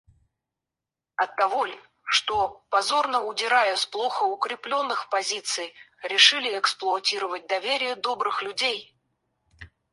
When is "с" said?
3.75-3.85